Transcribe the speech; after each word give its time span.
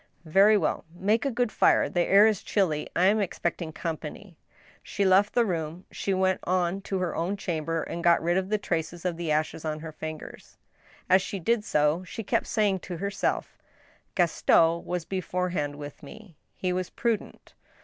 "Very 0.25 0.57
well. 0.57 0.83
Make 0.95 1.25
a 1.25 1.29
good 1.29 1.51
fire. 1.51 1.87
The 1.87 2.01
air 2.01 2.25
is 2.25 2.41
chilly. 2.41 2.87
I 2.95 3.05
am 3.05 3.19
expect 3.19 3.61
ing 3.61 3.71
company." 3.71 4.35
She 4.81 5.05
left 5.05 5.35
the 5.35 5.45
room. 5.45 5.85
She 5.91 6.11
went 6.11 6.41
to 6.45 6.97
her 6.97 7.15
own 7.15 7.37
chamber 7.37 7.83
and 7.83 8.03
got 8.03 8.19
rid 8.19 8.35
of 8.35 8.49
the 8.49 8.57
traces 8.57 9.05
of 9.05 9.15
the 9.15 9.31
ashes 9.31 9.63
on 9.63 9.81
her 9.81 9.91
fingers. 9.91 10.57
As 11.07 11.21
she 11.21 11.39
did 11.39 11.63
so, 11.63 12.03
she 12.03 12.23
kept 12.23 12.47
saying 12.47 12.79
to 12.79 12.97
herself: 12.97 13.59
"Gaston 14.15 14.83
was 14.85 15.05
beforehand 15.05 15.75
with 15.75 16.01
me. 16.01 16.35
He 16.55 16.73
was 16.73 16.89
prudent. 16.89 17.53